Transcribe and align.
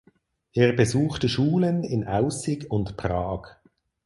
Er 0.53 0.73
besuchte 0.73 1.29
Schulen 1.29 1.83
in 1.83 2.07
Aussig 2.07 2.71
und 2.71 2.97
Prag. 2.97 3.47